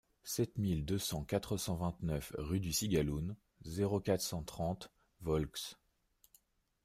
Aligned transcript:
sept 0.23 0.57
mille 0.57 0.83
deux 0.83 0.97
cent 0.97 1.23
quatre-vingt-neuf 1.23 2.33
rue 2.39 2.59
du 2.59 2.73
Cigaloun, 2.73 3.35
zéro 3.61 3.99
quatre, 3.99 4.23
cent 4.23 4.41
trente 4.41 4.91
Volx 5.19 5.77